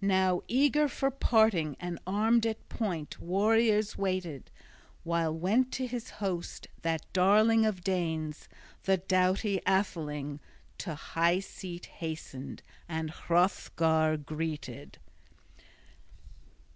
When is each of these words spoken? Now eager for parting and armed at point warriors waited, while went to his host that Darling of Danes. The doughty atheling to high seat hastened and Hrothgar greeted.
Now 0.00 0.40
eager 0.48 0.88
for 0.88 1.12
parting 1.12 1.76
and 1.78 2.00
armed 2.08 2.44
at 2.44 2.68
point 2.68 3.20
warriors 3.20 3.96
waited, 3.96 4.50
while 5.04 5.32
went 5.32 5.70
to 5.74 5.86
his 5.86 6.10
host 6.10 6.66
that 6.82 7.06
Darling 7.12 7.64
of 7.64 7.82
Danes. 7.84 8.48
The 8.82 8.96
doughty 8.96 9.60
atheling 9.64 10.40
to 10.78 10.96
high 10.96 11.38
seat 11.38 11.86
hastened 11.86 12.64
and 12.88 13.10
Hrothgar 13.12 14.16
greeted. 14.16 14.98